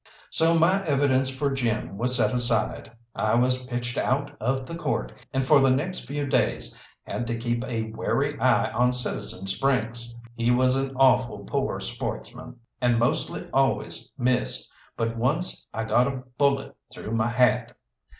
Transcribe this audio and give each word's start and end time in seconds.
So 0.31 0.57
my 0.57 0.83
evidence 0.87 1.29
for 1.29 1.51
Jim 1.51 1.95
was 1.95 2.15
set 2.17 2.33
aside, 2.33 2.91
I 3.13 3.35
was 3.35 3.67
pitched 3.67 3.99
out 3.99 4.31
of 4.39 4.65
the 4.65 4.75
court, 4.75 5.11
and 5.31 5.45
for 5.45 5.59
the 5.61 5.69
next 5.69 6.07
few 6.07 6.25
days 6.25 6.75
had 7.03 7.27
to 7.27 7.37
keep 7.37 7.63
a 7.65 7.91
wary 7.91 8.35
eye 8.39 8.71
on 8.71 8.93
citizen 8.93 9.45
Sprynkes. 9.45 10.15
He 10.33 10.49
was 10.49 10.75
an 10.75 10.95
awful 10.95 11.45
poor 11.45 11.79
sportsman, 11.81 12.55
and 12.81 12.97
mostly 12.97 13.47
always 13.53 14.11
missed; 14.17 14.71
but 14.97 15.15
once 15.17 15.69
I 15.71 15.83
got 15.83 16.07
a 16.07 16.23
bullet 16.39 16.75
through 16.91 17.11
my 17.11 17.27
hat. 17.27 17.77